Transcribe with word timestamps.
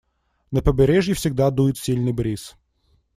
На 0.51 0.63
побережье 0.63 1.13
всегда 1.13 1.51
дует 1.51 1.77
сильный 1.77 2.11
бриз. 2.11 2.55